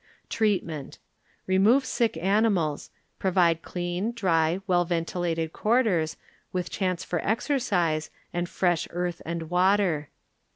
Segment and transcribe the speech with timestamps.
[0.29, 0.97] Treatment.
[1.37, 6.17] ŌĆö Remove sick animals, pro vide clean, dry, well ventilated quarters,
[6.51, 10.09] with chance for exercise, and fresh earth and water.